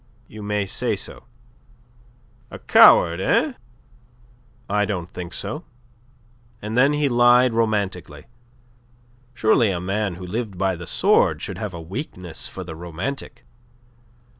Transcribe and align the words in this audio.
"You 0.27 0.41
may 0.41 0.65
say 0.65 0.95
so. 0.95 1.25
"A 2.49 2.57
coward, 2.57 3.19
eh?" 3.21 3.53
"I 4.67 4.83
don't 4.83 5.11
think 5.11 5.31
so." 5.31 5.63
And 6.59 6.75
then 6.75 6.93
he 6.93 7.07
lied 7.07 7.53
romantically. 7.53 8.25
Surely 9.35 9.69
a 9.69 9.79
man 9.79 10.15
who 10.15 10.25
lived 10.25 10.57
by 10.57 10.75
the 10.75 10.87
sword 10.87 11.39
should 11.43 11.59
have 11.59 11.75
a 11.75 11.79
weakness 11.79 12.47
for 12.47 12.63
the 12.63 12.75
romantic. 12.75 13.45